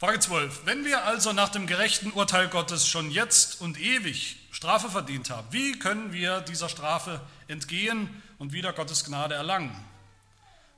[0.00, 0.64] Frage 12.
[0.64, 5.46] Wenn wir also nach dem gerechten Urteil Gottes schon jetzt und ewig Strafe verdient haben,
[5.50, 8.08] wie können wir dieser Strafe entgehen
[8.38, 9.76] und wieder Gottes Gnade erlangen?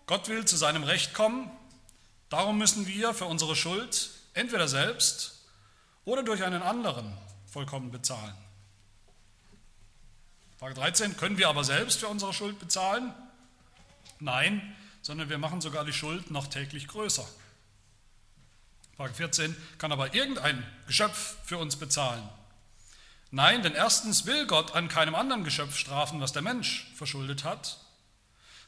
[0.07, 1.49] Gott will zu seinem Recht kommen,
[2.31, 5.47] darum müssen wir für unsere Schuld entweder selbst
[6.05, 7.17] oder durch einen anderen
[7.47, 8.35] vollkommen bezahlen.
[10.59, 11.17] Frage 13.
[11.17, 13.15] Können wir aber selbst für unsere Schuld bezahlen?
[14.19, 17.25] Nein, sondern wir machen sogar die Schuld noch täglich größer.
[18.97, 22.29] Frage 14, kann aber irgendein Geschöpf für uns bezahlen?
[23.31, 27.79] Nein, denn erstens will Gott an keinem anderen Geschöpf strafen, was der Mensch verschuldet hat.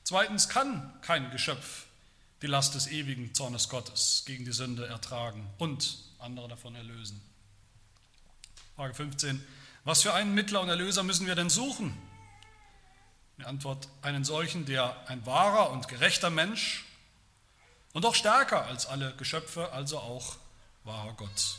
[0.03, 1.85] Zweitens kann kein Geschöpf
[2.41, 7.21] die Last des ewigen Zornes Gottes gegen die Sünde ertragen und andere davon erlösen.
[8.77, 9.45] Frage 15,
[9.85, 11.97] was für einen Mittler und Erlöser müssen wir denn suchen?
[13.39, 16.85] Die Antwort, einen solchen, der ein wahrer und gerechter Mensch
[17.95, 20.37] und auch stärker als alle Geschöpfe, also auch
[20.83, 21.57] wahrer Gott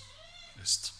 [0.61, 0.93] ist.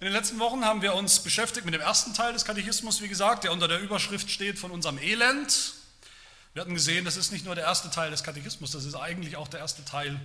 [0.00, 3.08] In den letzten Wochen haben wir uns beschäftigt mit dem ersten Teil des Katechismus, wie
[3.08, 5.74] gesagt, der unter der Überschrift steht von unserem Elend.
[6.54, 9.36] Wir hatten gesehen, das ist nicht nur der erste Teil des Katechismus, das ist eigentlich
[9.36, 10.18] auch der erste Teil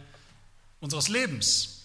[0.80, 1.82] unseres Lebens.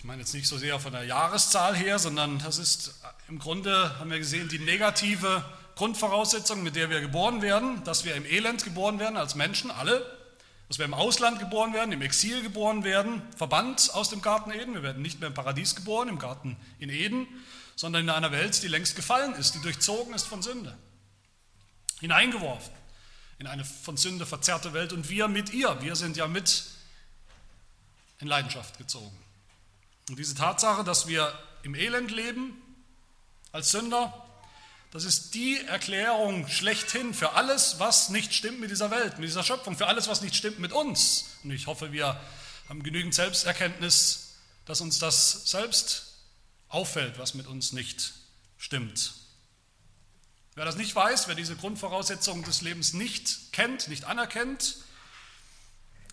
[0.00, 2.94] Ich meine jetzt nicht so sehr von der Jahreszahl her, sondern das ist
[3.28, 5.44] im Grunde, haben wir gesehen, die negative
[5.76, 10.00] Grundvoraussetzung, mit der wir geboren werden, dass wir im Elend geboren werden als Menschen, alle,
[10.68, 14.72] dass wir im Ausland geboren werden, im Exil geboren werden, verbannt aus dem Garten Eden.
[14.72, 17.28] Wir werden nicht mehr im Paradies geboren, im Garten in Eden,
[17.76, 20.74] sondern in einer Welt, die längst gefallen ist, die durchzogen ist von Sünde.
[22.00, 22.72] Hineingeworfen
[23.38, 25.76] in eine von Sünde verzerrte Welt und wir mit ihr.
[25.82, 26.64] Wir sind ja mit
[28.20, 29.19] in Leidenschaft gezogen.
[30.10, 32.60] Und diese Tatsache, dass wir im Elend leben
[33.52, 34.12] als Sünder,
[34.90, 39.44] das ist die Erklärung schlechthin für alles, was nicht stimmt mit dieser Welt, mit dieser
[39.44, 41.26] Schöpfung, für alles, was nicht stimmt mit uns.
[41.44, 42.20] Und ich hoffe, wir
[42.68, 44.32] haben genügend Selbsterkenntnis,
[44.64, 46.06] dass uns das selbst
[46.68, 48.12] auffällt, was mit uns nicht
[48.58, 49.12] stimmt.
[50.56, 54.78] Wer das nicht weiß, wer diese Grundvoraussetzungen des Lebens nicht kennt, nicht anerkennt,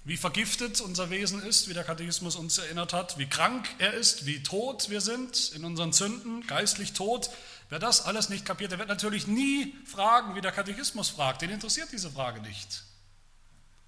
[0.07, 4.25] wie vergiftet unser Wesen ist, wie der Katechismus uns erinnert hat, wie krank er ist,
[4.25, 7.29] wie tot wir sind in unseren Sünden, geistlich tot.
[7.67, 11.41] Wer das alles nicht kapiert, der wird natürlich nie fragen, wie der Katechismus fragt.
[11.41, 12.83] Den interessiert diese Frage nicht.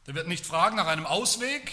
[0.07, 1.71] Der wird nicht fragen nach einem Ausweg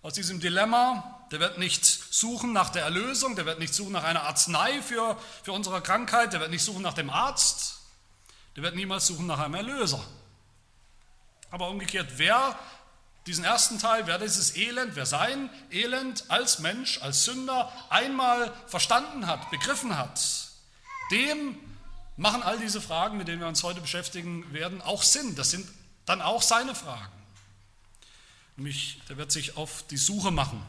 [0.00, 1.26] aus diesem Dilemma.
[1.32, 3.34] Der wird nicht suchen nach der Erlösung.
[3.34, 6.32] Der wird nicht suchen nach einer Arznei für, für unsere Krankheit.
[6.32, 7.80] Der wird nicht suchen nach dem Arzt.
[8.54, 10.04] Der wird niemals suchen nach einem Erlöser.
[11.50, 12.56] Aber umgekehrt, wer
[13.30, 19.28] diesen ersten Teil, wer dieses Elend, wer sein Elend als Mensch, als Sünder einmal verstanden
[19.28, 20.20] hat, begriffen hat,
[21.12, 21.56] dem
[22.16, 25.36] machen all diese Fragen, mit denen wir uns heute beschäftigen werden, auch Sinn.
[25.36, 25.68] Das sind
[26.06, 27.12] dann auch seine Fragen.
[28.56, 30.60] Nämlich, der wird sich auf die Suche machen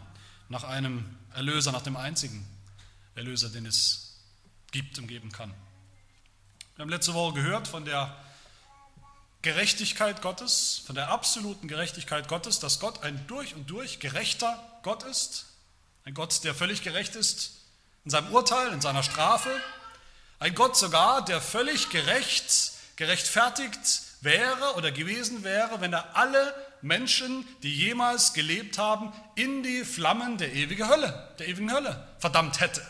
[0.47, 2.47] nach einem Erlöser, nach dem einzigen
[3.15, 4.19] Erlöser, den es
[4.69, 5.51] gibt und geben kann.
[6.75, 8.15] Wir haben letzte Woche gehört von der
[9.41, 15.03] Gerechtigkeit Gottes, von der absoluten Gerechtigkeit Gottes, dass Gott ein durch und durch gerechter Gott
[15.03, 15.45] ist,
[16.05, 17.53] ein Gott, der völlig gerecht ist
[18.05, 19.49] in seinem Urteil, in seiner Strafe,
[20.39, 27.45] ein Gott sogar, der völlig gerecht, gerechtfertigt wäre oder gewesen wäre, wenn er alle Menschen,
[27.63, 32.85] die jemals gelebt haben, in die Flammen der ewigen Hölle, der ewigen Hölle verdammt hätte.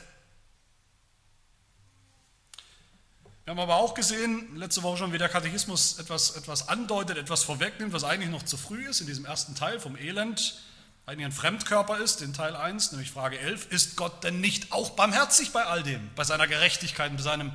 [3.43, 7.43] Wir haben aber auch gesehen, letzte Woche schon, wie der Katechismus etwas, etwas andeutet, etwas
[7.43, 10.61] vorwegnimmt, was eigentlich noch zu früh ist in diesem ersten Teil vom Elend,
[11.07, 14.91] eigentlich ein Fremdkörper ist, in Teil 1, nämlich Frage 11, ist Gott denn nicht auch
[14.91, 17.51] barmherzig bei all dem, bei seiner Gerechtigkeit, bei seinem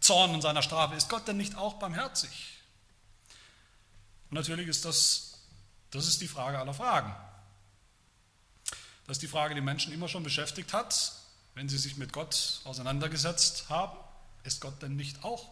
[0.00, 0.94] Zorn und seiner Strafe?
[0.94, 2.58] Ist Gott denn nicht auch barmherzig?
[4.30, 5.40] Und natürlich ist das,
[5.90, 7.14] das ist die Frage aller Fragen.
[9.06, 11.12] Das ist die Frage, die Menschen immer schon beschäftigt hat,
[11.54, 13.96] wenn sie sich mit Gott auseinandergesetzt haben.
[14.44, 15.48] Ist Gott denn nicht auch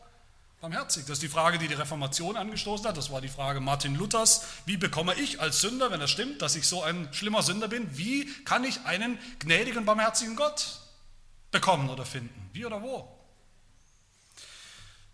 [0.60, 1.04] barmherzig?
[1.04, 2.96] Das ist die Frage, die die Reformation angestoßen hat.
[2.96, 4.44] Das war die Frage Martin Luthers.
[4.66, 7.96] Wie bekomme ich als Sünder, wenn das stimmt, dass ich so ein schlimmer Sünder bin,
[7.96, 10.80] wie kann ich einen gnädigen, barmherzigen Gott
[11.50, 12.50] bekommen oder finden?
[12.52, 13.08] Wie oder wo?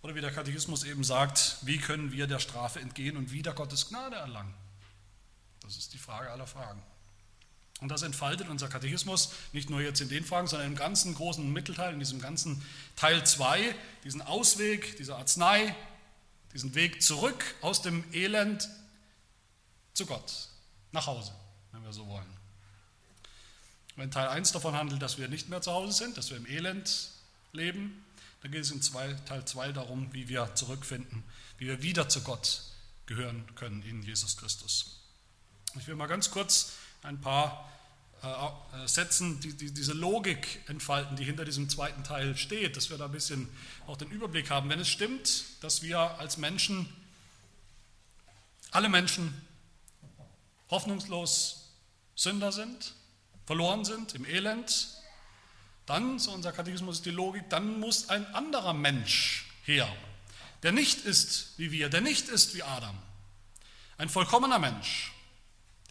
[0.03, 3.89] Oder wie der Katechismus eben sagt, wie können wir der Strafe entgehen und wieder Gottes
[3.89, 4.55] Gnade erlangen?
[5.63, 6.83] Das ist die Frage aller Fragen.
[7.81, 11.53] Und das entfaltet unser Katechismus nicht nur jetzt in den Fragen, sondern im ganzen großen
[11.53, 12.65] Mittelteil, in diesem ganzen
[12.97, 13.75] Teil 2,
[14.05, 15.75] diesen Ausweg, diese Arznei,
[16.53, 18.69] diesen Weg zurück aus dem Elend
[19.93, 20.49] zu Gott,
[20.93, 21.33] nach Hause,
[21.73, 22.27] wenn wir so wollen.
[23.97, 26.47] Wenn Teil 1 davon handelt, dass wir nicht mehr zu Hause sind, dass wir im
[26.47, 27.11] Elend
[27.53, 28.05] leben,
[28.45, 31.25] Da geht es in Teil 2 darum, wie wir zurückfinden,
[31.57, 32.61] wie wir wieder zu Gott
[33.07, 35.01] gehören können in Jesus Christus.
[35.79, 36.73] Ich will mal ganz kurz
[37.05, 37.71] ein paar
[38.23, 42.91] äh, äh, Sätzen die, die, diese Logik entfalten, die hinter diesem zweiten Teil steht, dass
[42.91, 43.49] wir da ein bisschen
[43.87, 44.71] auch den Überblick haben.
[44.71, 46.89] Wenn es stimmt, dass wir als Menschen,
[48.71, 49.33] alle Menschen,
[50.71, 51.71] hoffnungslos
[52.17, 52.95] Sünder sind,
[53.47, 54.89] verloren sind im Elend,
[55.85, 59.87] dann, so unser Katechismus ist die Logik, dann muss ein anderer Mensch her,
[60.63, 62.97] der nicht ist wie wir, der nicht ist wie Adam,
[63.99, 65.13] ein vollkommener Mensch,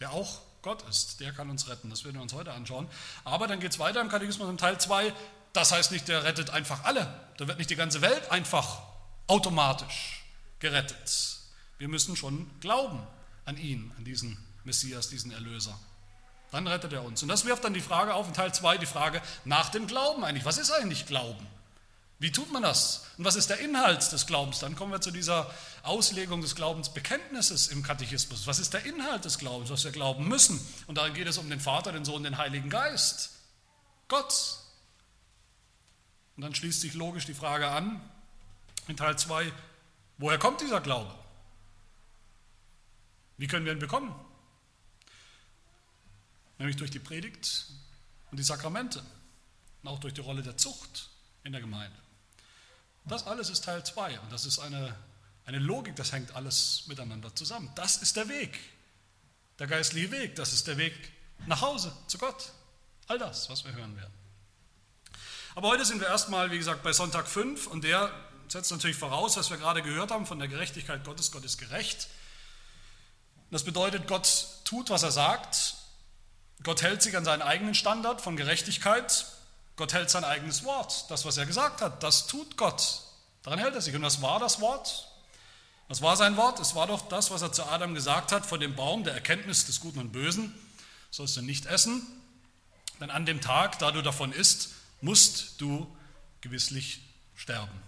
[0.00, 1.90] der auch Gott ist, der kann uns retten.
[1.90, 2.88] Das werden wir uns heute anschauen.
[3.22, 5.12] Aber dann geht es weiter im Katechismus im Teil 2.
[5.52, 7.06] Das heißt nicht, der rettet einfach alle.
[7.36, 8.80] Da wird nicht die ganze Welt einfach
[9.26, 10.24] automatisch
[10.60, 11.36] gerettet.
[11.76, 13.06] Wir müssen schon glauben
[13.44, 15.78] an ihn, an diesen Messias, diesen Erlöser.
[16.50, 17.22] Dann rettet er uns.
[17.22, 20.24] Und das wirft dann die Frage auf, in Teil 2 die Frage nach dem Glauben
[20.24, 20.46] eigentlich.
[20.46, 21.46] Was ist eigentlich Glauben?
[22.24, 23.04] Wie tut man das?
[23.18, 24.58] Und was ist der Inhalt des Glaubens?
[24.58, 28.46] Dann kommen wir zu dieser Auslegung des Glaubensbekenntnisses im Katechismus.
[28.46, 30.58] Was ist der Inhalt des Glaubens, was wir glauben müssen?
[30.86, 33.32] Und darin geht es um den Vater, den Sohn, den Heiligen Geist.
[34.08, 34.58] Gott.
[36.36, 38.00] Und dann schließt sich logisch die Frage an,
[38.88, 39.52] in Teil 2,
[40.16, 41.14] woher kommt dieser Glaube?
[43.36, 44.14] Wie können wir ihn bekommen?
[46.56, 47.66] Nämlich durch die Predigt
[48.30, 49.02] und die Sakramente
[49.82, 51.10] und auch durch die Rolle der Zucht
[51.42, 52.03] in der Gemeinde.
[53.04, 54.96] Das alles ist Teil 2 und das ist eine,
[55.44, 57.70] eine Logik, das hängt alles miteinander zusammen.
[57.74, 58.58] Das ist der Weg,
[59.58, 60.94] der geistliche Weg, das ist der Weg
[61.46, 62.52] nach Hause zu Gott.
[63.06, 64.14] All das, was wir hören werden.
[65.54, 68.10] Aber heute sind wir erstmal, wie gesagt, bei Sonntag 5 und der
[68.48, 71.30] setzt natürlich voraus, was wir gerade gehört haben von der Gerechtigkeit Gottes.
[71.30, 72.08] Gott ist gerecht.
[73.50, 75.76] Das bedeutet, Gott tut, was er sagt.
[76.62, 79.26] Gott hält sich an seinen eigenen Standard von Gerechtigkeit
[79.76, 81.10] Gott hält sein eigenes Wort.
[81.10, 83.00] Das, was er gesagt hat, das tut Gott.
[83.42, 83.94] Daran hält er sich.
[83.94, 85.08] Und was war das Wort?
[85.88, 86.60] Was war sein Wort?
[86.60, 89.66] Es war doch das, was er zu Adam gesagt hat, von dem Baum der Erkenntnis
[89.66, 90.54] des Guten und Bösen
[91.10, 92.04] sollst du nicht essen,
[93.00, 95.86] denn an dem Tag, da du davon isst, musst du
[96.40, 97.02] gewisslich
[97.34, 97.82] sterben.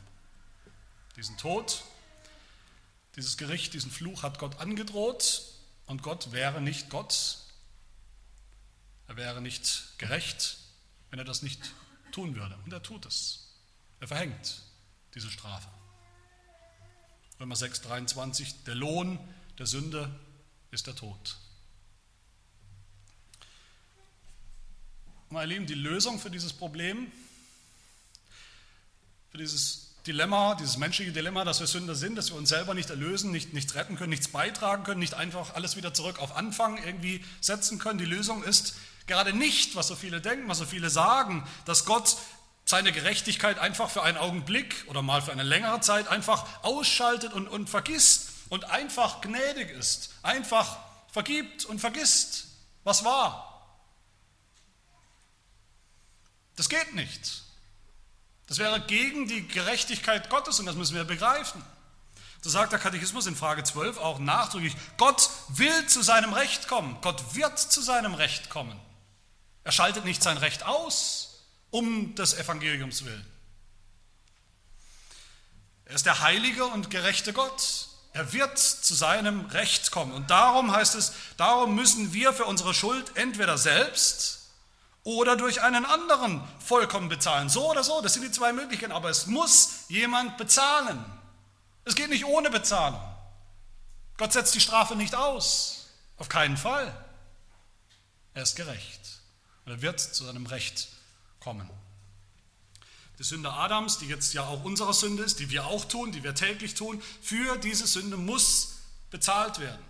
[1.17, 1.83] Diesen Tod,
[3.17, 5.43] dieses Gericht, diesen Fluch hat Gott angedroht
[5.87, 7.39] und Gott wäre nicht Gott,
[9.09, 10.59] er wäre nicht gerecht,
[11.11, 11.73] wenn er das nicht
[12.13, 12.57] tun würde.
[12.65, 13.49] Und er tut es.
[14.01, 14.63] Er verhängt
[15.15, 15.69] diese Strafe.
[17.41, 19.19] Römer 6, 23, der Lohn
[19.59, 20.11] der Sünde
[20.71, 21.37] ist der Tod.
[25.29, 27.11] Meine Lieben, die Lösung für dieses Problem,
[29.31, 32.91] für dieses Dilemma, dieses menschliche Dilemma, dass wir Sünder sind, dass wir uns selber nicht
[32.91, 36.79] erlösen, nicht, nichts retten können, nichts beitragen können, nicht einfach alles wieder zurück auf Anfang
[36.79, 37.99] irgendwie setzen können.
[37.99, 38.77] Die Lösung ist
[39.07, 42.17] Gerade nicht, was so viele denken, was so viele sagen, dass Gott
[42.65, 47.47] seine Gerechtigkeit einfach für einen Augenblick oder mal für eine längere Zeit einfach ausschaltet und,
[47.47, 50.79] und vergisst und einfach gnädig ist, einfach
[51.13, 52.49] vergibt und vergisst,
[52.83, 53.53] was war.
[56.57, 57.45] Das geht nicht.
[58.49, 61.63] Das wäre gegen die Gerechtigkeit Gottes und das müssen wir begreifen.
[62.43, 66.97] So sagt der Katechismus in Frage 12 auch nachdrücklich, Gott will zu seinem Recht kommen,
[67.01, 68.79] Gott wird zu seinem Recht kommen.
[69.67, 71.41] Er schaltet nicht sein Recht aus
[71.73, 73.27] um des Evangeliums willen.
[75.87, 77.89] Er ist der heilige und gerechte Gott.
[78.13, 80.13] Er wird zu seinem Recht kommen.
[80.13, 84.51] Und darum heißt es, darum müssen wir für unsere Schuld entweder selbst
[85.03, 87.49] oder durch einen anderen vollkommen bezahlen.
[87.49, 88.93] So oder so, das sind die zwei Möglichkeiten.
[88.93, 91.05] Aber es muss jemand bezahlen.
[91.85, 93.03] Es geht nicht ohne Bezahlung.
[94.17, 95.89] Gott setzt die Strafe nicht aus.
[96.19, 96.95] Auf keinen Fall.
[98.33, 98.96] Er ist gerecht.
[99.67, 100.89] Und er wird zu seinem Recht
[101.41, 101.69] kommen.
[103.19, 106.23] Die Sünde Adams, die jetzt ja auch unsere Sünde ist, die wir auch tun, die
[106.23, 108.77] wir täglich tun, für diese Sünde muss
[109.11, 109.83] bezahlt werden.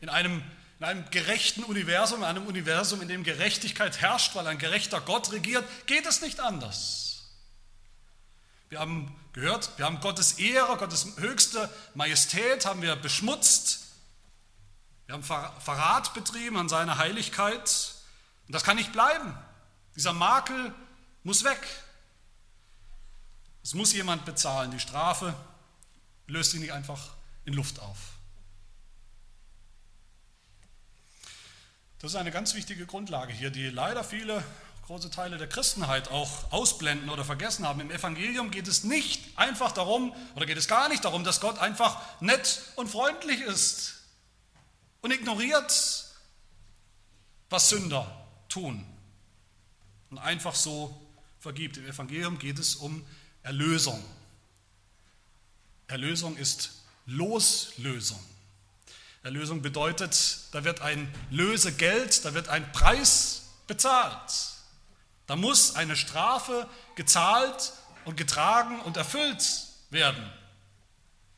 [0.00, 0.42] In einem,
[0.78, 5.32] in einem gerechten Universum, in einem Universum, in dem Gerechtigkeit herrscht, weil ein gerechter Gott
[5.32, 7.24] regiert, geht es nicht anders.
[8.68, 13.80] Wir haben gehört, wir haben Gottes Ehre, Gottes höchste Majestät haben wir beschmutzt.
[15.06, 17.95] Wir haben Verrat betrieben an seiner Heiligkeit.
[18.46, 19.36] Und das kann nicht bleiben.
[19.94, 20.74] Dieser Makel
[21.22, 21.60] muss weg.
[23.62, 24.70] Es muss jemand bezahlen.
[24.70, 25.34] Die Strafe
[26.26, 27.98] löst sich nicht einfach in Luft auf.
[31.98, 34.44] Das ist eine ganz wichtige Grundlage hier, die leider viele
[34.86, 37.80] große Teile der Christenheit auch ausblenden oder vergessen haben.
[37.80, 41.58] Im Evangelium geht es nicht einfach darum, oder geht es gar nicht darum, dass Gott
[41.58, 43.94] einfach nett und freundlich ist
[45.00, 46.04] und ignoriert,
[47.50, 48.25] was Sünder
[48.56, 48.82] tun
[50.10, 50.98] und einfach so
[51.40, 51.76] vergibt.
[51.76, 53.06] Im Evangelium geht es um
[53.42, 54.02] Erlösung.
[55.88, 56.70] Erlösung ist
[57.04, 58.22] Loslösung.
[59.22, 64.32] Erlösung bedeutet, da wird ein Lösegeld, da wird ein Preis bezahlt.
[65.26, 67.74] Da muss eine Strafe gezahlt
[68.06, 70.32] und getragen und erfüllt werden,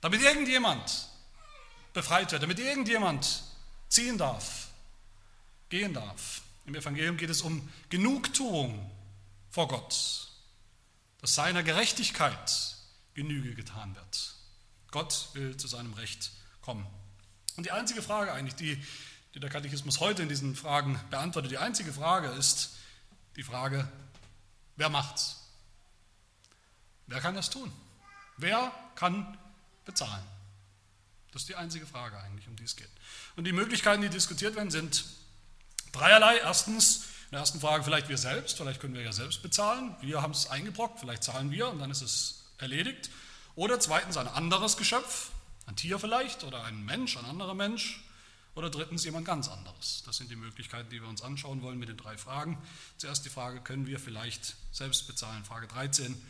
[0.00, 1.08] damit irgendjemand
[1.94, 3.42] befreit wird, damit irgendjemand
[3.88, 4.68] ziehen darf,
[5.68, 6.42] gehen darf.
[6.68, 8.90] Im Evangelium geht es um Genugtuung
[9.48, 10.28] vor Gott,
[11.18, 12.76] dass seiner Gerechtigkeit
[13.14, 14.34] Genüge getan wird.
[14.90, 16.86] Gott will zu seinem Recht kommen.
[17.56, 18.84] Und die einzige Frage eigentlich, die,
[19.32, 22.76] die der Katechismus heute in diesen Fragen beantwortet, die einzige Frage ist
[23.36, 23.90] die Frage,
[24.76, 25.48] wer macht's?
[27.06, 27.72] Wer kann das tun?
[28.36, 29.38] Wer kann
[29.86, 30.24] bezahlen?
[31.32, 32.90] Das ist die einzige Frage eigentlich, um die es geht.
[33.36, 35.02] Und die Möglichkeiten, die diskutiert werden, sind
[35.98, 36.38] dreierlei.
[36.38, 39.94] Erstens, in der ersten Frage vielleicht wir selbst, vielleicht können wir ja selbst bezahlen.
[40.00, 43.10] Wir haben es eingebrockt, vielleicht zahlen wir und dann ist es erledigt.
[43.54, 45.30] Oder zweitens ein anderes Geschöpf,
[45.66, 48.02] ein Tier vielleicht oder ein Mensch, ein anderer Mensch.
[48.54, 50.02] Oder drittens jemand ganz anderes.
[50.04, 52.58] Das sind die Möglichkeiten, die wir uns anschauen wollen mit den drei Fragen.
[52.96, 55.44] Zuerst die Frage, können wir vielleicht selbst bezahlen?
[55.44, 56.20] Frage 13.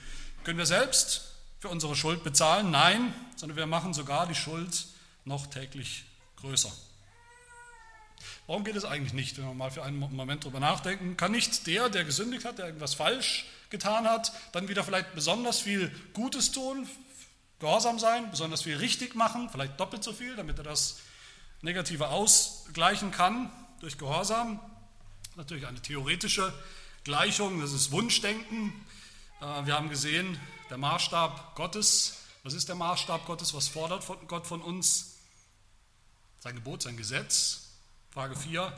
[0.44, 2.70] Können wir selbst für unsere Schuld bezahlen?
[2.70, 4.88] Nein, sondern wir machen sogar die Schuld
[5.25, 6.04] noch täglich
[6.37, 6.70] größer.
[8.47, 11.16] Warum geht es eigentlich nicht, wenn wir mal für einen Moment drüber nachdenken?
[11.16, 15.61] Kann nicht der, der gesündigt hat, der irgendwas falsch getan hat, dann wieder vielleicht besonders
[15.61, 16.88] viel Gutes tun,
[17.58, 21.00] gehorsam sein, besonders viel richtig machen, vielleicht doppelt so viel, damit er das
[21.61, 24.61] Negative ausgleichen kann durch Gehorsam?
[25.37, 26.52] Natürlich eine theoretische
[27.04, 28.73] Gleichung, das ist Wunschdenken.
[29.40, 30.38] Äh, wir haben gesehen,
[30.70, 32.18] der Maßstab Gottes.
[32.42, 33.54] Was ist der Maßstab Gottes?
[33.54, 35.16] Was fordert Gott von uns?
[36.40, 37.67] Sein Gebot, sein Gesetz.
[38.10, 38.72] Frage 4.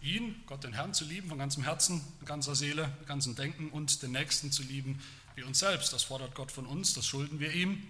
[0.00, 3.68] Ihn, Gott den Herrn, zu lieben von ganzem Herzen, mit ganzer Seele, mit ganzem Denken
[3.70, 5.02] und den Nächsten zu lieben
[5.34, 5.92] wie uns selbst.
[5.92, 7.82] Das fordert Gott von uns, das schulden wir ihm.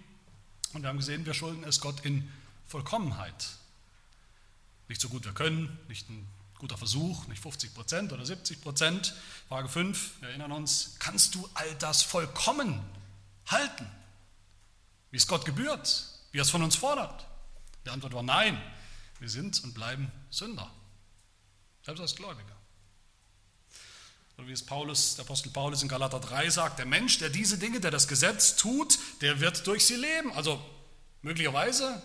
[0.73, 2.29] Und wir haben gesehen, wir schulden es Gott in
[2.67, 3.49] Vollkommenheit.
[4.87, 9.13] Nicht so gut wir können, nicht ein guter Versuch, nicht 50 Prozent oder 70 Prozent.
[9.47, 12.81] Frage 5, wir erinnern uns, kannst du all das vollkommen
[13.47, 13.87] halten,
[15.11, 17.27] wie es Gott gebührt, wie er es von uns fordert?
[17.85, 18.61] Die Antwort war nein,
[19.21, 20.69] wir sind und bleiben Sünder,
[21.85, 22.57] selbst als Gläubiger.
[24.37, 27.59] Oder wie es Paulus, der Apostel Paulus in Galater 3 sagt, der Mensch, der diese
[27.59, 30.33] Dinge, der das Gesetz tut, der wird durch sie leben.
[30.33, 30.59] Also
[31.21, 32.01] möglicherweise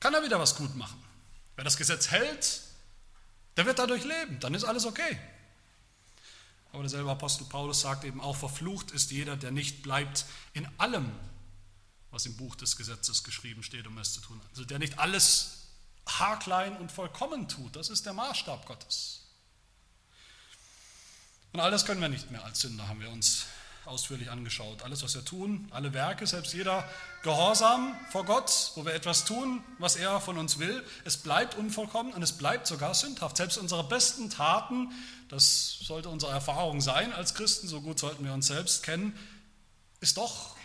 [0.00, 0.98] kann er wieder was gut machen.
[1.56, 2.62] Wer das Gesetz hält,
[3.58, 5.18] der wird dadurch leben, dann ist alles okay.
[6.72, 11.12] Aber derselbe Apostel Paulus sagt eben auch, verflucht ist jeder, der nicht bleibt in allem,
[12.10, 14.40] was im Buch des Gesetzes geschrieben steht, um es zu tun.
[14.50, 15.65] Also der nicht alles
[16.06, 19.22] haarklein und vollkommen tut, das ist der Maßstab Gottes.
[21.52, 23.46] Und all das können wir nicht mehr als Sünder, haben wir uns
[23.86, 24.82] ausführlich angeschaut.
[24.82, 26.88] Alles, was wir tun, alle Werke, selbst jeder
[27.22, 32.12] Gehorsam vor Gott, wo wir etwas tun, was er von uns will, es bleibt unvollkommen
[32.12, 33.36] und es bleibt sogar sündhaft.
[33.36, 34.92] Selbst unsere besten Taten,
[35.28, 39.16] das sollte unsere Erfahrung sein als Christen, so gut sollten wir uns selbst kennen,
[40.00, 40.56] ist doch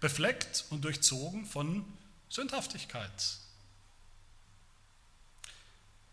[0.00, 1.84] befleckt und durchzogen von
[2.28, 3.38] Sündhaftigkeit.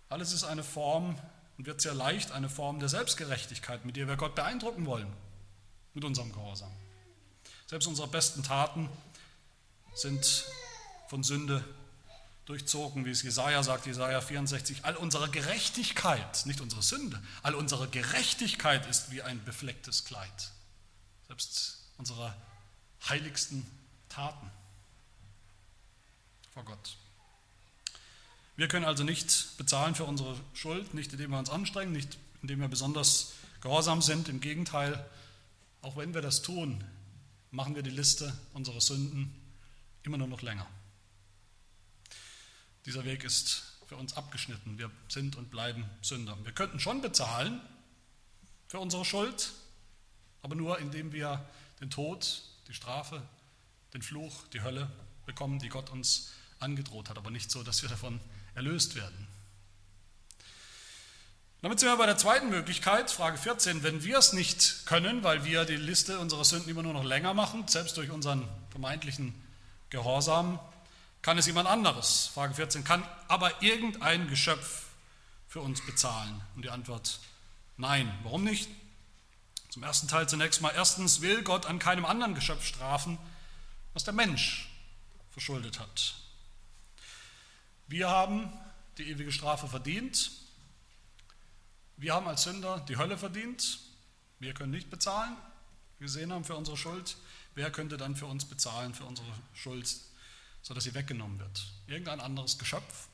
[0.09, 1.19] Alles ist eine Form
[1.57, 5.11] und wird sehr leicht eine Form der Selbstgerechtigkeit, mit der wir Gott beeindrucken wollen,
[5.93, 6.71] mit unserem Gehorsam.
[7.67, 8.89] Selbst unsere besten Taten
[9.93, 10.45] sind
[11.07, 11.63] von Sünde
[12.45, 14.83] durchzogen, wie es Jesaja sagt, Jesaja 64.
[14.83, 20.51] All unsere Gerechtigkeit, nicht unsere Sünde, all unsere Gerechtigkeit ist wie ein beflecktes Kleid.
[21.27, 22.35] Selbst unsere
[23.07, 23.63] heiligsten
[24.09, 24.49] Taten
[26.51, 26.97] vor Gott.
[28.59, 32.59] Wir können also nicht bezahlen für unsere Schuld, nicht indem wir uns anstrengen, nicht indem
[32.59, 34.27] wir besonders gehorsam sind.
[34.27, 35.09] Im Gegenteil,
[35.81, 36.83] auch wenn wir das tun,
[37.51, 39.33] machen wir die Liste unserer Sünden
[40.03, 40.67] immer nur noch länger.
[42.85, 44.77] Dieser Weg ist für uns abgeschnitten.
[44.77, 46.37] Wir sind und bleiben Sünder.
[46.43, 47.61] Wir könnten schon bezahlen
[48.67, 49.53] für unsere Schuld,
[50.41, 51.47] aber nur indem wir
[51.79, 53.23] den Tod, die Strafe,
[53.93, 54.91] den Fluch, die Hölle
[55.25, 58.19] bekommen, die Gott uns angedroht hat, aber nicht so, dass wir davon
[58.59, 59.27] erlöst werden.
[61.61, 63.83] Damit sind wir bei der zweiten Möglichkeit, Frage 14.
[63.83, 67.33] Wenn wir es nicht können, weil wir die Liste unserer Sünden immer nur noch länger
[67.33, 69.33] machen, selbst durch unseren vermeintlichen
[69.89, 70.59] Gehorsam,
[71.21, 72.29] kann es jemand anderes?
[72.33, 72.83] Frage 14.
[72.83, 74.83] Kann aber irgendein Geschöpf
[75.47, 76.41] für uns bezahlen?
[76.55, 77.19] Und die Antwort
[77.77, 78.13] nein.
[78.23, 78.69] Warum nicht?
[79.69, 80.73] Zum ersten Teil zunächst mal.
[80.75, 83.17] Erstens will Gott an keinem anderen Geschöpf strafen,
[83.93, 84.69] was der Mensch
[85.31, 86.15] verschuldet hat.
[87.89, 88.53] Wir haben
[88.99, 90.31] die ewige Strafe verdient.
[91.97, 93.79] Wir haben als Sünder die Hölle verdient.
[94.37, 95.35] Wir können nicht bezahlen,
[95.97, 97.17] wir gesehen haben, für unsere Schuld.
[97.55, 99.93] wer könnte dann für uns bezahlen, für unsere Schuld,
[100.61, 101.65] sodass sie weggenommen wird?
[101.87, 103.07] Irgendein anderes Geschöpf?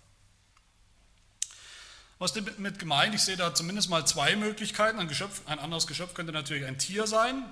[2.20, 3.16] Was ist damit gemeint?
[3.16, 5.00] Ich sehe da zumindest mal zwei Möglichkeiten.
[5.00, 7.44] Ein, Geschöpf, ein anderes Geschöpf könnte natürlich ein Tier sein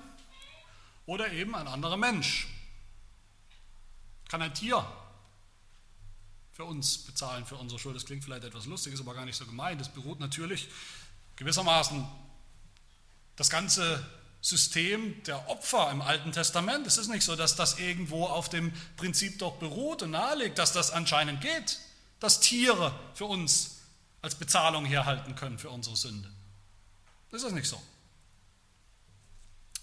[1.06, 2.48] oder eben ein anderer Mensch.
[4.28, 4.86] Kann ein Tier
[6.54, 7.96] für uns bezahlen, für unsere Schuld?
[7.96, 9.80] Das klingt vielleicht etwas lustig, ist aber gar nicht so gemeint.
[9.80, 10.68] Es beruht natürlich
[11.36, 12.06] gewissermaßen
[13.36, 14.04] das ganze
[14.40, 16.86] System der Opfer im Alten Testament.
[16.86, 20.72] Es ist nicht so, dass das irgendwo auf dem Prinzip doch beruht und nahelegt, dass
[20.72, 21.80] das anscheinend geht,
[22.20, 23.78] dass Tiere für uns
[24.22, 26.30] als Bezahlung herhalten können für unsere Sünde.
[27.30, 27.82] Das ist nicht so.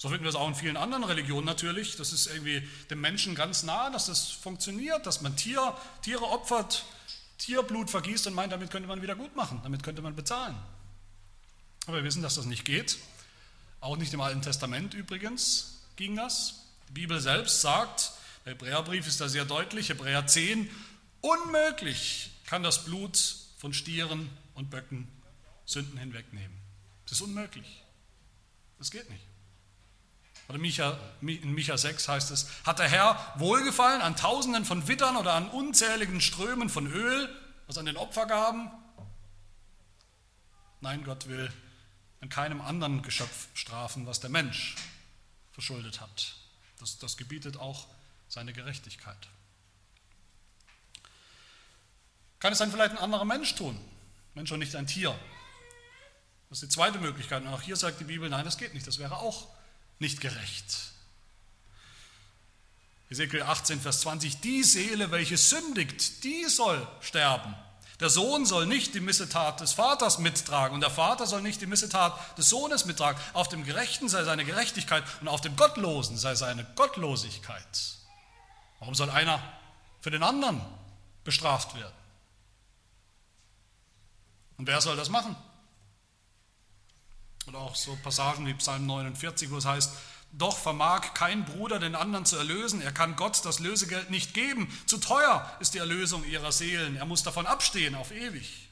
[0.01, 1.95] So finden wir es auch in vielen anderen Religionen natürlich.
[1.95, 6.85] Das ist irgendwie dem Menschen ganz nah, dass das funktioniert, dass man Tier, Tiere opfert,
[7.37, 10.57] Tierblut vergießt und meint, damit könnte man wieder gut machen, damit könnte man bezahlen.
[11.85, 12.97] Aber wir wissen, dass das nicht geht.
[13.79, 16.55] Auch nicht im Alten Testament übrigens ging das.
[16.89, 20.67] Die Bibel selbst sagt, der Hebräerbrief ist da sehr deutlich, Hebräer 10,
[21.21, 25.07] unmöglich kann das Blut von Stieren und Böcken
[25.67, 26.57] Sünden hinwegnehmen.
[27.05, 27.83] Das ist unmöglich.
[28.79, 29.30] Das geht nicht.
[30.51, 30.59] Oder
[31.21, 35.47] in Micha 6 heißt es, hat der Herr Wohlgefallen an Tausenden von Wittern oder an
[35.49, 37.33] unzähligen Strömen von Öl,
[37.67, 38.69] was an den Opfergaben?
[40.81, 41.49] Nein, Gott will
[42.19, 44.75] an keinem anderen Geschöpf strafen, was der Mensch
[45.53, 46.35] verschuldet hat.
[46.81, 47.87] Das, das gebietet auch
[48.27, 49.29] seine Gerechtigkeit.
[52.39, 53.79] Kann es dann vielleicht ein anderer Mensch tun?
[54.33, 55.17] Mensch und nicht ein Tier.
[56.49, 57.41] Das ist die zweite Möglichkeit.
[57.43, 58.85] Und auch hier sagt die Bibel, nein, das geht nicht.
[58.85, 59.47] Das wäre auch
[60.01, 60.91] nicht gerecht.
[63.09, 67.55] Ezekiel 18, Vers 20, die Seele, welche sündigt, die soll sterben.
[67.99, 71.67] Der Sohn soll nicht die Missetat des Vaters mittragen und der Vater soll nicht die
[71.67, 73.21] Missetat des Sohnes mittragen.
[73.33, 77.99] Auf dem Gerechten sei seine Gerechtigkeit und auf dem Gottlosen sei seine Gottlosigkeit.
[78.79, 79.39] Warum soll einer
[79.99, 80.59] für den anderen
[81.23, 81.93] bestraft werden?
[84.57, 85.35] Und wer soll das machen?
[87.47, 89.91] Oder auch so Passagen wie Psalm 49, wo es heißt,
[90.33, 94.71] doch vermag kein Bruder den anderen zu erlösen, er kann Gott das Lösegeld nicht geben,
[94.85, 98.69] zu teuer ist die Erlösung ihrer Seelen, er muss davon abstehen auf ewig.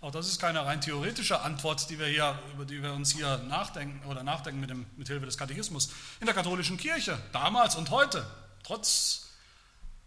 [0.00, 3.38] Auch das ist keine rein theoretische Antwort, die wir hier, über die wir uns hier
[3.48, 5.90] nachdenken oder nachdenken mit, dem, mit Hilfe des Katechismus.
[6.20, 8.26] In der katholischen Kirche, damals und heute,
[8.62, 9.28] trotz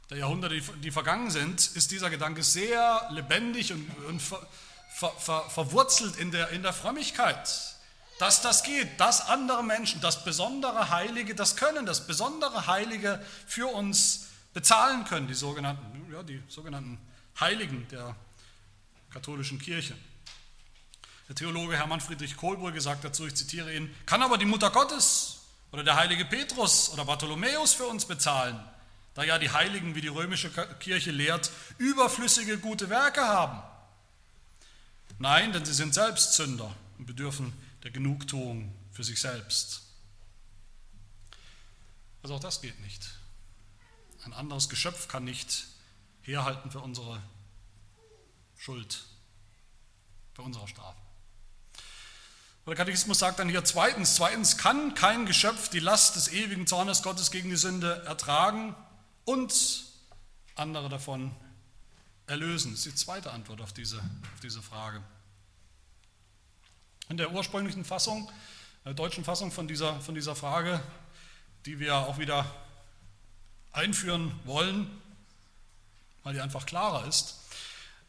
[0.09, 4.21] der Jahrhunderte, die vergangen sind, ist dieser Gedanke sehr lebendig und, und
[4.89, 7.49] ver, ver, ver, verwurzelt in der, in der Frömmigkeit.
[8.19, 13.67] Dass das geht, dass andere Menschen, das besondere Heilige das können, das besondere Heilige für
[13.67, 16.99] uns bezahlen können, die sogenannten, ja, die sogenannten
[17.39, 18.15] Heiligen der
[19.11, 19.95] katholischen Kirche.
[21.29, 25.41] Der Theologe Hermann Friedrich Kohlbrügge gesagt dazu, ich zitiere ihn, kann aber die Mutter Gottes
[25.71, 28.59] oder der heilige Petrus oder Bartholomäus für uns bezahlen
[29.19, 30.49] da ja die Heiligen, wie die römische
[30.79, 33.61] Kirche lehrt, überflüssige gute Werke haben.
[35.19, 37.53] Nein, denn sie sind selbst Sünder und bedürfen
[37.83, 39.81] der Genugtuung für sich selbst.
[42.23, 43.09] Also auch das geht nicht.
[44.23, 45.67] Ein anderes Geschöpf kann nicht
[46.21, 47.21] herhalten für unsere
[48.57, 49.05] Schuld,
[50.33, 50.97] für unsere Strafe.
[52.67, 57.01] Der Katechismus sagt dann hier zweitens, zweitens kann kein Geschöpf die Last des ewigen Zornes
[57.01, 58.75] Gottes gegen die Sünde ertragen,
[59.29, 59.83] und
[60.55, 61.35] andere davon
[62.29, 62.71] erlösen.
[62.71, 65.01] Das ist die zweite Antwort auf diese, auf diese Frage.
[67.09, 68.31] In der ursprünglichen Fassung,
[68.85, 70.81] der deutschen Fassung von dieser, von dieser Frage,
[71.65, 72.45] die wir auch wieder
[73.71, 74.89] einführen wollen,
[76.23, 77.35] weil die einfach klarer ist,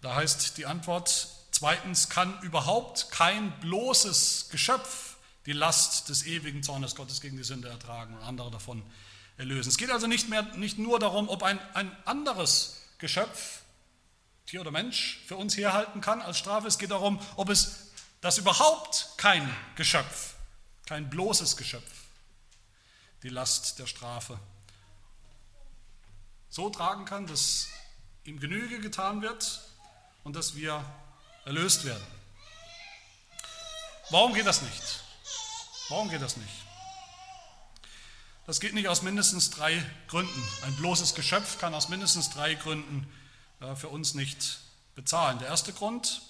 [0.02, 6.94] da heißt die Antwort, zweitens kann überhaupt kein bloßes Geschöpf die Last des ewigen Zornes
[6.94, 9.70] Gottes gegen die Sünde ertragen und andere davon erlösen erlösen.
[9.70, 13.62] Es geht also nicht, mehr, nicht nur darum, ob ein, ein anderes Geschöpf,
[14.50, 16.66] Tier oder Mensch, für uns herhalten kann als Strafe.
[16.66, 20.34] Es geht darum, ob es das überhaupt kein Geschöpf,
[20.86, 21.88] kein bloßes Geschöpf,
[23.22, 24.40] die Last der Strafe
[26.48, 27.68] so tragen kann, dass
[28.24, 29.60] ihm Genüge getan wird
[30.24, 30.84] und dass wir
[31.44, 32.04] erlöst werden.
[34.10, 35.00] Warum geht das nicht?
[35.90, 36.54] Warum geht das nicht?
[38.48, 40.42] Das geht nicht aus mindestens drei Gründen.
[40.62, 43.08] Ein bloßes Geschöpf kann aus mindestens drei Gründen
[43.76, 44.60] für uns nicht
[44.94, 45.38] bezahlen.
[45.38, 46.22] Der erste Grund,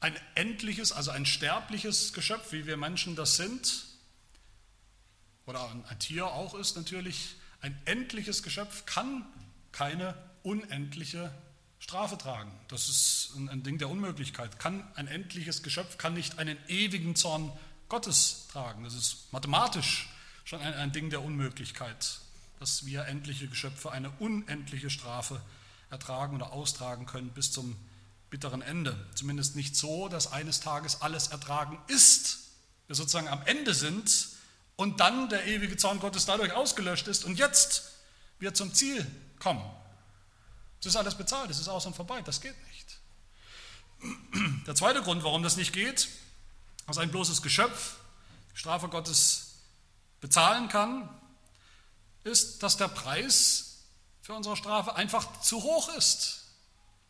[0.00, 3.86] ein endliches, also ein sterbliches Geschöpf, wie wir Menschen das sind,
[5.46, 9.24] oder ein Tier auch ist natürlich, ein endliches Geschöpf kann
[9.72, 11.32] keine unendliche
[11.78, 12.50] Strafe tragen.
[12.68, 14.58] Das ist ein Ding der Unmöglichkeit.
[14.58, 17.52] Kann ein endliches Geschöpf kann nicht einen ewigen Zorn
[17.88, 18.84] Gottes tragen.
[18.84, 20.08] Das ist mathematisch
[20.44, 22.20] schon ein, ein Ding der Unmöglichkeit,
[22.64, 25.38] dass wir endliche Geschöpfe eine unendliche Strafe
[25.90, 27.76] ertragen oder austragen können bis zum
[28.30, 28.96] bitteren Ende.
[29.14, 32.38] Zumindest nicht so, dass eines Tages alles ertragen ist,
[32.86, 34.28] wir sozusagen am Ende sind
[34.76, 37.82] und dann der ewige Zorn Gottes dadurch ausgelöscht ist und jetzt
[38.38, 39.06] wir zum Ziel
[39.38, 39.62] kommen.
[40.80, 42.98] Das ist alles bezahlt, das ist aus und vorbei, das geht nicht.
[44.66, 46.08] Der zweite Grund, warum das nicht geht,
[46.86, 47.96] dass ein bloßes Geschöpf
[48.54, 49.56] die Strafe Gottes
[50.22, 51.10] bezahlen kann,
[52.24, 53.76] ist, dass der Preis
[54.22, 56.44] für unsere Strafe einfach zu hoch ist.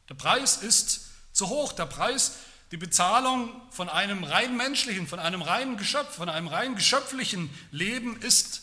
[0.08, 1.72] Der Preis ist zu hoch.
[1.72, 2.32] Der Preis,
[2.72, 8.20] die Bezahlung von einem rein menschlichen, von einem reinen Geschöpf, von einem rein geschöpflichen Leben
[8.20, 8.62] ist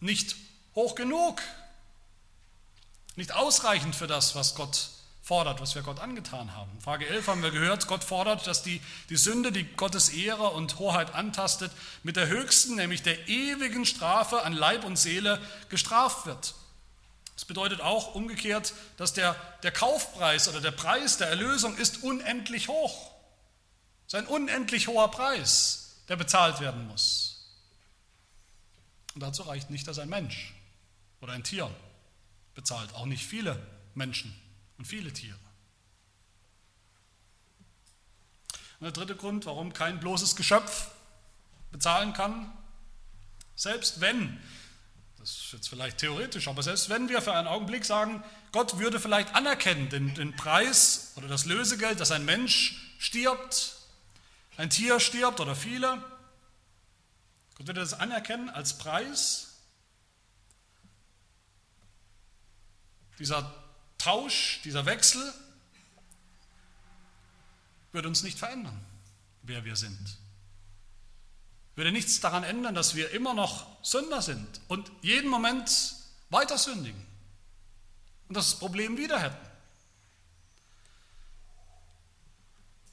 [0.00, 0.36] nicht
[0.74, 1.42] hoch genug.
[3.16, 4.91] Nicht ausreichend für das, was Gott
[5.22, 6.70] fordert, was wir Gott angetan haben.
[6.80, 10.78] Frage 11 haben wir gehört, Gott fordert, dass die, die Sünde, die Gottes Ehre und
[10.80, 11.70] Hoheit antastet,
[12.02, 16.54] mit der höchsten, nämlich der ewigen Strafe an Leib und Seele gestraft wird.
[17.34, 22.68] Das bedeutet auch umgekehrt, dass der, der Kaufpreis oder der Preis der Erlösung ist unendlich
[22.68, 23.12] hoch.
[24.08, 27.48] Es ist ein unendlich hoher Preis, der bezahlt werden muss.
[29.14, 30.52] Und dazu reicht nicht, dass ein Mensch
[31.20, 31.70] oder ein Tier
[32.54, 33.56] bezahlt, auch nicht viele
[33.94, 34.41] Menschen
[34.82, 35.38] und viele Tiere.
[38.80, 40.90] Und der dritte Grund, warum kein bloßes Geschöpf
[41.70, 42.52] bezahlen kann,
[43.54, 44.40] selbst wenn
[45.18, 48.98] das ist jetzt vielleicht theoretisch, aber selbst wenn wir für einen Augenblick sagen, Gott würde
[48.98, 53.76] vielleicht anerkennen den, den Preis oder das Lösegeld, dass ein Mensch stirbt,
[54.56, 56.02] ein Tier stirbt oder viele,
[57.54, 59.60] Gott würde das anerkennen als Preis.
[63.20, 63.61] Dieser
[64.02, 65.32] Tausch, dieser Wechsel
[67.92, 68.84] würde uns nicht verändern,
[69.42, 70.18] wer wir sind
[71.74, 75.94] würde nichts daran ändern, dass wir immer noch Sünder sind und jeden Moment
[76.30, 77.06] weiter sündigen
[78.28, 79.50] und das Problem wieder hätten.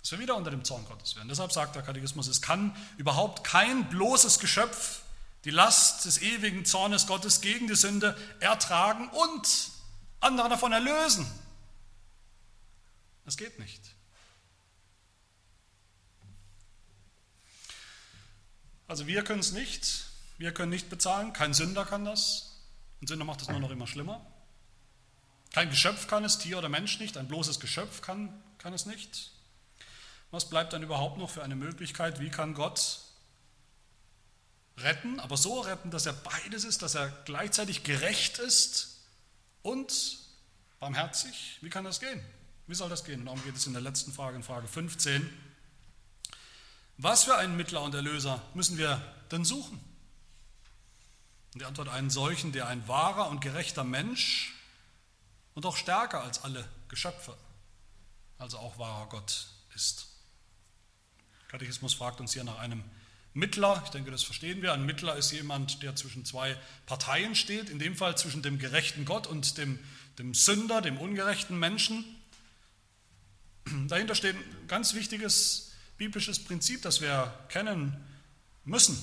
[0.01, 1.27] Dass wir wieder unter dem Zorn Gottes wären.
[1.27, 5.01] Deshalb sagt der Katechismus, es kann überhaupt kein bloßes Geschöpf
[5.45, 9.47] die Last des ewigen Zornes Gottes gegen die Sünde ertragen und
[10.19, 11.29] andere davon erlösen.
[13.25, 13.81] Das geht nicht.
[18.87, 20.05] Also wir können es nicht,
[20.39, 22.57] wir können nicht bezahlen, kein Sünder kann das.
[23.01, 24.25] Ein Sünder macht es nur noch immer schlimmer.
[25.53, 29.31] Kein Geschöpf kann es, Tier oder Mensch nicht, ein bloßes Geschöpf kann, kann es nicht.
[30.31, 32.19] Was bleibt dann überhaupt noch für eine Möglichkeit?
[32.19, 33.01] Wie kann Gott
[34.77, 38.88] retten, aber so retten, dass er beides ist, dass er gleichzeitig gerecht ist
[39.61, 40.19] und
[40.79, 41.57] barmherzig?
[41.61, 42.23] Wie kann das gehen?
[42.67, 43.25] Wie soll das gehen?
[43.25, 45.27] darum geht es in der letzten Frage, in Frage 15.
[46.97, 49.79] Was für einen Mittler und Erlöser müssen wir denn suchen?
[51.53, 54.53] Und die Antwort einen solchen, der ein wahrer und gerechter Mensch
[55.55, 57.35] und auch stärker als alle Geschöpfe,
[58.37, 60.07] also auch wahrer Gott ist.
[61.47, 62.83] Katechismus fragt uns hier nach einem
[63.33, 63.81] Mittler.
[63.85, 64.73] Ich denke, das verstehen wir.
[64.73, 69.05] Ein Mittler ist jemand, der zwischen zwei Parteien steht, in dem Fall zwischen dem gerechten
[69.05, 69.79] Gott und dem,
[70.17, 72.05] dem Sünder, dem ungerechten Menschen.
[73.87, 77.95] Dahinter steht ein ganz wichtiges biblisches Prinzip, das wir kennen
[78.65, 78.97] müssen.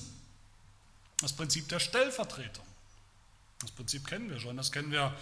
[1.20, 2.64] Das Prinzip der Stellvertretung.
[3.60, 5.16] Das Prinzip kennen wir schon, das kennen wir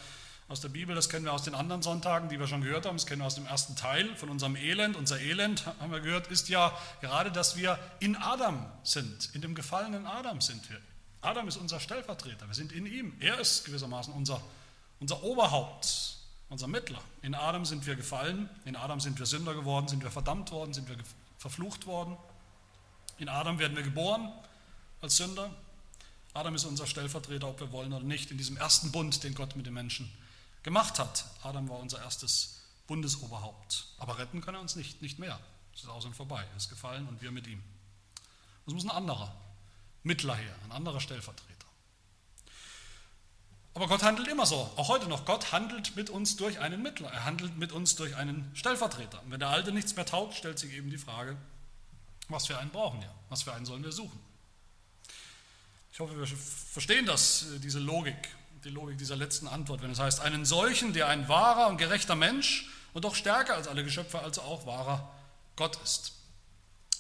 [0.49, 2.97] aus der Bibel, das kennen wir aus den anderen Sonntagen, die wir schon gehört haben,
[2.97, 4.95] das kennen wir aus dem ersten Teil von unserem Elend.
[4.95, 9.55] Unser Elend, haben wir gehört, ist ja gerade, dass wir in Adam sind, in dem
[9.55, 10.79] gefallenen Adam sind wir.
[11.23, 13.15] Adam ist unser Stellvertreter, wir sind in ihm.
[13.21, 14.43] Er ist gewissermaßen unser,
[15.01, 16.19] unser Oberhaupt,
[16.51, 17.01] unser Mittler.
[17.23, 20.75] In Adam sind wir gefallen, in Adam sind wir Sünder geworden, sind wir verdammt worden,
[20.75, 20.97] sind wir
[21.39, 22.19] verflucht worden.
[23.17, 24.31] In Adam werden wir geboren
[25.01, 25.51] als Sünder.
[26.35, 29.57] Adam ist unser Stellvertreter, ob wir wollen oder nicht, in diesem ersten Bund, den Gott
[29.57, 30.13] mit den Menschen
[30.65, 31.25] gemacht hat.
[31.43, 33.87] Adam war unser erstes Bundesoberhaupt.
[33.99, 35.39] Aber retten kann er uns nicht, nicht mehr.
[35.75, 36.45] Es ist aus und vorbei.
[36.51, 37.63] Er ist gefallen und wir mit ihm.
[38.67, 39.33] Es muss ein anderer
[40.03, 41.55] Mittler her, ein anderer Stellvertreter.
[43.75, 45.25] Aber Gott handelt immer so, auch heute noch.
[45.25, 49.21] Gott handelt mit uns durch einen Mittler, er handelt mit uns durch einen Stellvertreter.
[49.23, 51.37] Und wenn der Alte nichts mehr taugt, stellt sich eben die Frage,
[52.29, 54.19] was für einen brauchen wir, was für einen sollen wir suchen.
[55.93, 58.17] Ich hoffe, wir verstehen das, diese Logik,
[58.65, 62.15] die Logik dieser letzten Antwort, wenn es heißt, einen solchen, der ein wahrer und gerechter
[62.15, 65.13] Mensch und doch stärker als alle Geschöpfe, also auch wahrer
[65.57, 66.13] Gott ist.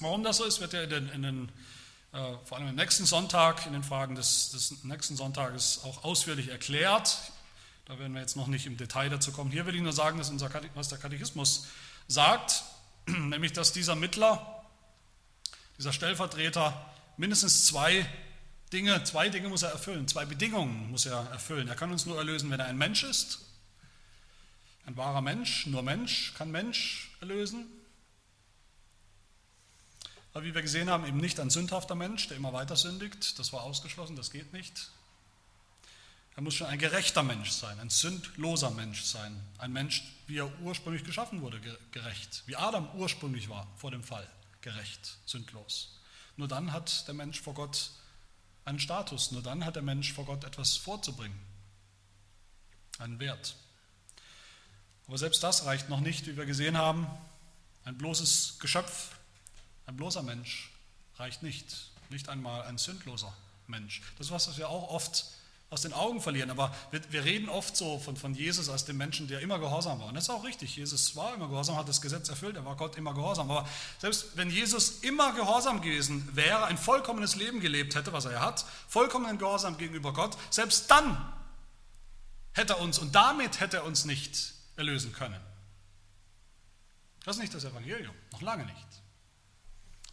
[0.00, 1.52] Warum das so ist, wird ja in den, in den
[2.12, 6.48] äh, vor allem im nächsten Sonntag, in den Fragen des, des nächsten Sonntages auch ausführlich
[6.48, 7.18] erklärt.
[7.86, 9.50] Da werden wir jetzt noch nicht im Detail dazu kommen.
[9.50, 11.66] Hier will ich nur sagen, dass unser, was der Katechismus
[12.08, 12.62] sagt,
[13.06, 14.64] nämlich dass dieser Mittler,
[15.78, 18.06] dieser Stellvertreter mindestens zwei
[18.74, 21.68] Dinge, zwei Dinge muss er erfüllen, zwei Bedingungen muss er erfüllen.
[21.68, 23.38] Er kann uns nur erlösen, wenn er ein Mensch ist.
[24.84, 27.66] Ein wahrer Mensch, nur Mensch kann Mensch erlösen.
[30.32, 33.38] Aber wie wir gesehen haben, eben nicht ein sündhafter Mensch, der immer weiter sündigt.
[33.38, 34.90] Das war ausgeschlossen, das geht nicht.
[36.34, 39.40] Er muss schon ein gerechter Mensch sein, ein sündloser Mensch sein.
[39.58, 41.60] Ein Mensch, wie er ursprünglich geschaffen wurde,
[41.92, 42.42] gerecht.
[42.46, 44.28] Wie Adam ursprünglich war vor dem Fall,
[44.62, 46.00] gerecht, sündlos.
[46.36, 47.92] Nur dann hat der Mensch vor Gott
[48.64, 51.38] einen Status, nur dann hat der Mensch vor Gott etwas vorzubringen,
[52.98, 53.56] einen Wert.
[55.06, 57.06] Aber selbst das reicht noch nicht, wie wir gesehen haben.
[57.84, 59.10] Ein bloßes Geschöpf,
[59.86, 60.70] ein bloßer Mensch
[61.16, 61.90] reicht nicht.
[62.10, 63.34] Nicht einmal ein sündloser
[63.66, 64.02] Mensch.
[64.18, 65.26] Das ist was, was wir auch oft
[65.74, 66.50] aus den Augen verlieren.
[66.50, 70.00] Aber wir, wir, reden oft so von, von Jesus als dem Menschen, der immer gehorsam
[70.00, 70.06] war.
[70.06, 70.76] Und das ist auch richtig.
[70.76, 73.50] Jesus war immer gehorsam, hat das Gesetz erfüllt, er war Gott immer gehorsam.
[73.50, 78.40] Aber selbst wenn Jesus immer gehorsam gewesen wäre, ein vollkommenes Leben gelebt hätte, was er
[78.40, 81.32] hat, vollkommenen Gehorsam gegenüber Gott, selbst dann
[82.52, 85.40] hätte er uns und damit hätte er uns nicht erlösen können.
[87.24, 89.03] Das ist nicht das Evangelium, noch lange nicht.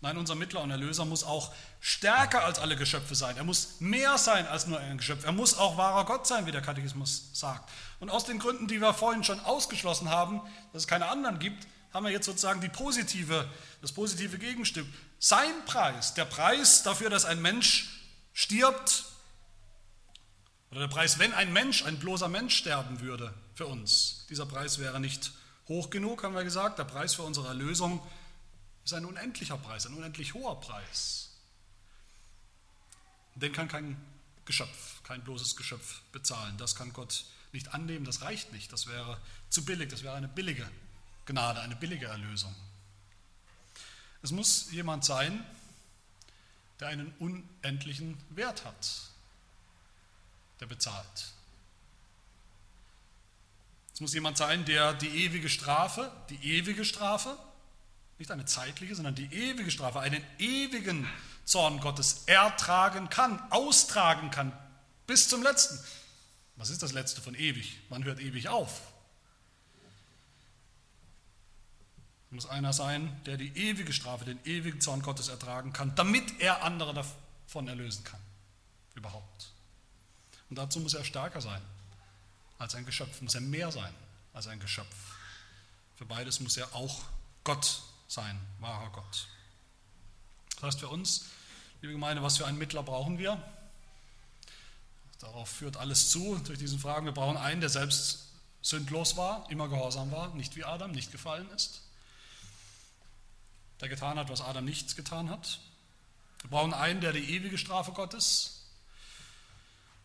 [0.02, 3.38] Nein, unser Mittler und Erlöser muss auch stärker als alle Geschöpfe sein.
[3.38, 5.24] Er muss mehr sein als nur ein Geschöpf.
[5.26, 7.70] Er muss auch wahrer Gott sein, wie der Katechismus sagt.
[8.00, 10.42] Und aus den Gründen, die wir vorhin schon ausgeschlossen haben,
[10.74, 13.48] dass es keine anderen gibt, haben wir jetzt sozusagen die positive,
[13.82, 14.88] das positive Gegenstück.
[15.20, 18.02] Sein Preis, der Preis dafür, dass ein Mensch
[18.34, 19.06] stirbt,
[20.72, 24.26] oder der Preis, wenn ein Mensch, ein bloßer Mensch sterben würde für uns.
[24.30, 25.32] Dieser Preis wäre nicht
[25.68, 26.80] hoch genug, haben wir gesagt.
[26.80, 28.02] Der Preis für unsere Erlösung
[28.84, 31.30] ist ein unendlicher Preis, ein unendlich hoher Preis.
[33.36, 33.96] Den kann kein
[34.46, 36.58] Geschöpf, kein bloßes Geschöpf bezahlen.
[36.58, 38.72] Das kann Gott nicht annehmen, das reicht nicht.
[38.74, 40.70] Das wäre zu billig, das wäre eine billige
[41.26, 42.54] Gnade, eine billige Erlösung.
[44.24, 45.44] Es muss jemand sein,
[46.80, 49.12] der einen unendlichen Wert hat,
[50.60, 51.34] der bezahlt.
[53.94, 57.38] Es muss jemand sein, der die ewige Strafe, die ewige Strafe,
[58.22, 61.10] nicht eine zeitliche, sondern die ewige Strafe, einen ewigen
[61.44, 64.54] Zorn Gottes ertragen kann, austragen kann,
[65.08, 65.80] bis zum letzten.
[66.56, 67.80] Was ist das letzte von ewig?
[67.90, 68.82] Man hört ewig auf.
[72.28, 76.40] Es muss einer sein, der die ewige Strafe, den ewigen Zorn Gottes ertragen kann, damit
[76.40, 78.22] er andere davon erlösen kann.
[78.94, 79.52] Überhaupt.
[80.52, 81.62] Und dazu muss er stärker sein
[82.60, 83.94] als ein Geschöpf, muss er mehr sein
[84.32, 84.96] als ein Geschöpf.
[85.96, 87.02] Für beides muss er auch
[87.44, 87.82] Gott
[88.12, 89.28] sein wahrer Gott.
[90.56, 91.28] Das heißt für uns,
[91.82, 93.42] liebe Gemeinde, was für einen Mittler brauchen wir?
[95.20, 97.06] Darauf führt alles zu, durch diesen Fragen.
[97.06, 98.28] Wir brauchen einen, der selbst
[98.62, 101.84] sündlos war, immer gehorsam war, nicht wie Adam, nicht gefallen ist.
[103.80, 105.60] Der getan hat, was Adam nicht getan hat.
[106.42, 108.61] Wir brauchen einen, der die ewige Strafe Gottes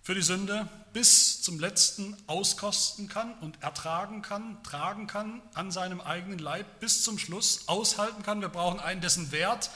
[0.06, 6.00] für die Sünde bis zum letzten auskosten kann und ertragen kann, tragen kann an seinem
[6.00, 8.40] eigenen Leib bis zum Schluss, aushalten kann.
[8.40, 9.68] Wir brauchen einen, dessen Wert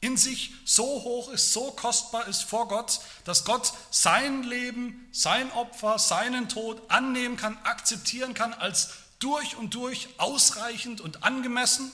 [0.00, 5.50] in sich so hoch ist, so kostbar ist vor Gott, dass Gott sein Leben, sein
[5.52, 11.90] Opfer, seinen Tod annehmen kann, akzeptieren kann als durch und durch ausreichend und angemessen,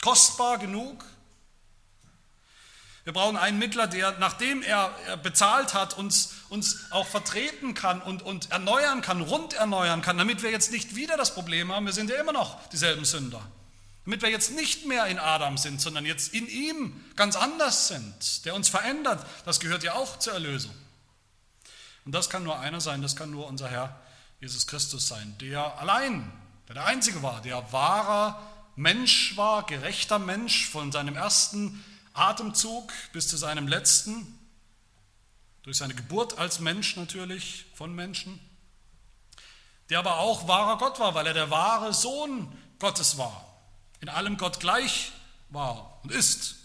[0.00, 1.04] kostbar genug
[3.04, 4.90] wir brauchen einen Mittler, der, nachdem er
[5.22, 10.42] bezahlt hat, uns, uns auch vertreten kann und, und erneuern kann, rund erneuern kann, damit
[10.42, 13.46] wir jetzt nicht wieder das Problem haben, wir sind ja immer noch dieselben Sünder.
[14.06, 18.46] Damit wir jetzt nicht mehr in Adam sind, sondern jetzt in ihm ganz anders sind,
[18.46, 19.24] der uns verändert.
[19.44, 20.74] Das gehört ja auch zur Erlösung.
[22.06, 23.98] Und das kann nur einer sein, das kann nur unser Herr
[24.40, 26.30] Jesus Christus sein, der allein,
[26.68, 28.42] der der Einzige war, der wahrer
[28.76, 31.82] Mensch war, gerechter Mensch von seinem ersten
[32.14, 34.38] Atemzug bis zu seinem letzten,
[35.62, 38.40] durch seine Geburt als Mensch natürlich, von Menschen,
[39.90, 43.44] der aber auch wahrer Gott war, weil er der wahre Sohn Gottes war,
[44.00, 45.12] in allem Gott gleich
[45.50, 46.56] war und ist,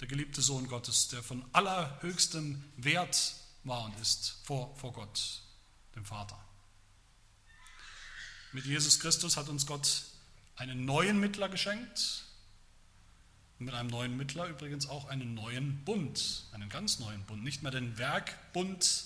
[0.00, 5.42] der geliebte Sohn Gottes, der von allerhöchstem Wert war und ist vor, vor Gott,
[5.94, 6.38] dem Vater.
[8.52, 10.02] Mit Jesus Christus hat uns Gott
[10.56, 12.24] einen neuen Mittler geschenkt,
[13.60, 17.44] mit einem neuen Mittler übrigens auch einen neuen Bund, einen ganz neuen Bund.
[17.44, 19.04] Nicht mehr den Werkbund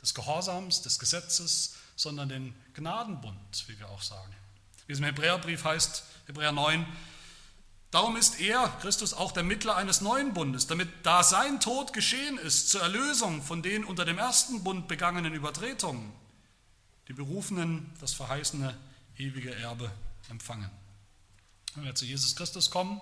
[0.00, 4.32] des Gehorsams, des Gesetzes, sondern den Gnadenbund, wie wir auch sagen.
[4.86, 6.86] Wie es im Hebräerbrief heißt, Hebräer 9,
[7.92, 12.36] Darum ist er, Christus, auch der Mittler eines neuen Bundes, damit da sein Tod geschehen
[12.36, 16.12] ist zur Erlösung von den unter dem ersten Bund begangenen Übertretungen,
[17.08, 18.76] die Berufenen das verheißene
[19.16, 19.90] ewige Erbe
[20.28, 20.70] empfangen.
[21.74, 23.00] Wenn wir zu Jesus Christus kommen,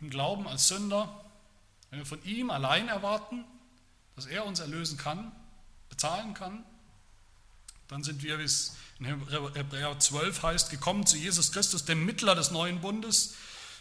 [0.00, 1.24] im Glauben als Sünder,
[1.90, 3.44] Wenn wir von ihm allein erwarten,
[4.16, 5.32] dass er uns erlösen kann,
[5.88, 6.64] bezahlen kann,
[7.88, 12.34] dann sind wir, wie es in Hebräer 12 heißt, gekommen zu Jesus Christus, dem Mittler
[12.34, 13.34] des neuen Bundes,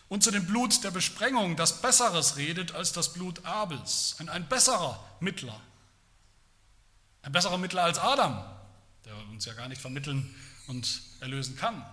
[0.07, 4.15] und zu dem Blut der Besprengung, das Besseres redet als das Blut Abels.
[4.19, 5.59] Ein, ein besserer Mittler.
[7.23, 8.45] Ein besserer Mittler als Adam,
[9.03, 10.35] der uns ja gar nicht vermitteln
[10.67, 11.83] und erlösen kann.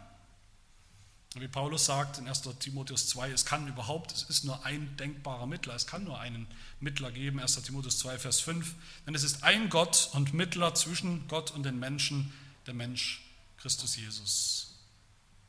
[1.34, 5.46] Wie Paulus sagt in 1 Timotheus 2, es kann überhaupt, es ist nur ein denkbarer
[5.46, 6.46] Mittler, es kann nur einen
[6.78, 8.74] Mittler geben, 1 Timotheus 2, Vers 5,
[9.06, 12.32] denn es ist ein Gott und Mittler zwischen Gott und den Menschen,
[12.66, 13.22] der Mensch
[13.56, 14.74] Christus Jesus.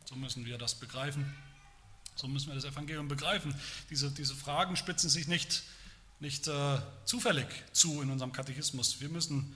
[0.05, 1.33] So müssen wir das begreifen,
[2.15, 3.53] so müssen wir das Evangelium begreifen.
[3.89, 5.63] Diese, diese Fragen spitzen sich nicht,
[6.21, 9.01] nicht äh, zufällig zu in unserem Katechismus.
[9.01, 9.53] Wir müssen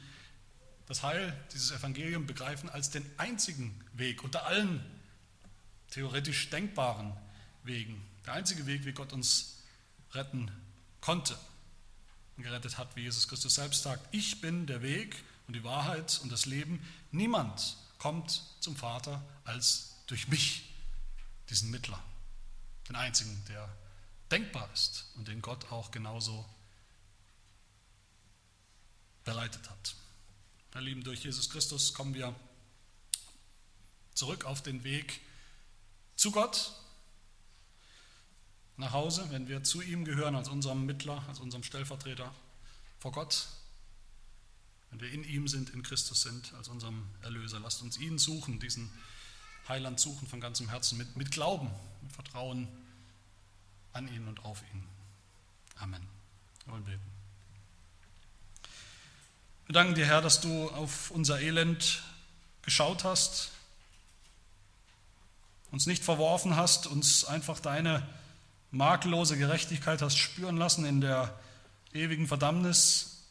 [0.88, 4.84] das Heil, dieses Evangelium begreifen als den einzigen Weg unter allen
[5.92, 7.16] theoretisch denkbaren
[7.64, 8.02] Wegen.
[8.26, 9.58] Der einzige Weg, wie Gott uns
[10.12, 10.52] retten
[11.02, 11.38] konnte
[12.36, 15.16] und gerettet hat, wie Jesus Christus selbst sagt, ich bin der Weg
[15.48, 16.86] und die Wahrheit und das Leben.
[17.12, 20.70] Niemand kommt zum Vater als durch mich,
[21.50, 22.02] diesen Mittler,
[22.88, 23.70] den einzigen, der
[24.32, 26.46] denkbar ist und den Gott auch genauso
[29.24, 29.96] bereitet hat.
[30.74, 32.36] Meine Lieben, durch Jesus Christus kommen wir
[34.14, 35.22] zurück auf den Weg
[36.18, 36.74] zu Gott,
[38.76, 42.34] nach Hause, wenn wir zu ihm gehören als unserem Mittler, als unserem Stellvertreter
[43.00, 43.48] vor Gott,
[44.90, 47.60] wenn wir in ihm sind, in Christus sind, als unserem Erlöser.
[47.60, 48.92] Lasst uns ihn suchen, diesen
[49.68, 51.70] Heiland suchen von ganzem Herzen, mit, mit Glauben,
[52.02, 52.68] mit Vertrauen
[53.94, 54.84] an ihn und auf ihn.
[55.78, 56.08] Amen.
[56.66, 57.02] Wir wollen beten.
[59.66, 62.04] Wir danken dir, Herr, dass du auf unser Elend
[62.62, 63.52] geschaut hast,
[65.72, 68.08] uns nicht verworfen hast, uns einfach deine
[68.72, 71.38] makellose Gerechtigkeit hast spüren lassen in der
[71.94, 73.24] ewigen Verdammnis,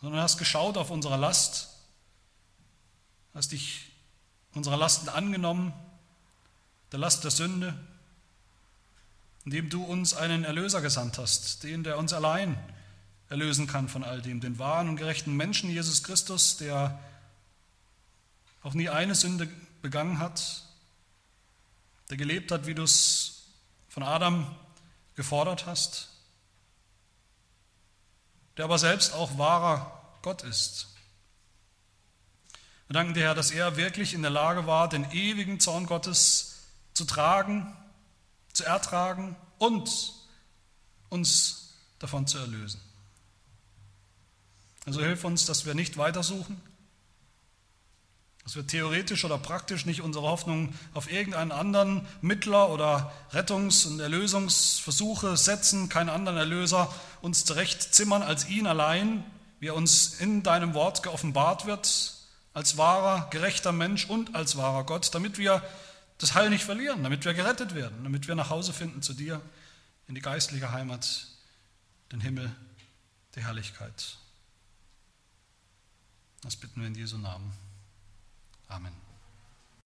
[0.00, 1.68] sondern hast geschaut auf unsere Last,
[3.34, 3.90] hast dich
[4.54, 5.72] unserer Lasten angenommen,
[6.92, 7.78] der Last der Sünde,
[9.44, 12.58] indem du uns einen Erlöser gesandt hast, den, der uns allein
[13.28, 16.98] erlösen kann von all dem, den wahren und gerechten Menschen, Jesus Christus, der
[18.62, 19.48] auch nie eine Sünde
[19.82, 20.64] begangen hat,
[22.10, 23.44] der gelebt hat, wie du es
[23.88, 24.54] von Adam
[25.14, 26.08] gefordert hast,
[28.56, 30.88] der aber selbst auch wahrer Gott ist.
[32.88, 36.64] Wir danken dir, Herr, dass er wirklich in der Lage war, den ewigen Zorn Gottes
[36.92, 37.76] zu tragen,
[38.52, 39.88] zu ertragen und
[41.08, 42.80] uns davon zu erlösen.
[44.84, 46.60] Also hilf uns, dass wir nicht weitersuchen,
[48.50, 54.00] dass wir theoretisch oder praktisch nicht unsere Hoffnung auf irgendeinen anderen Mittler oder Rettungs- und
[54.00, 59.22] Erlösungsversuche setzen, keinen anderen Erlöser uns zurechtzimmern als ihn allein,
[59.60, 62.16] wie er uns in deinem Wort geoffenbart wird,
[62.52, 65.62] als wahrer, gerechter Mensch und als wahrer Gott, damit wir
[66.18, 69.40] das Heil nicht verlieren, damit wir gerettet werden, damit wir nach Hause finden zu dir,
[70.08, 71.28] in die geistliche Heimat,
[72.10, 72.50] den Himmel,
[73.36, 74.16] die Herrlichkeit.
[76.42, 77.69] Das bitten wir in Jesu Namen.
[78.70, 79.09] Amen.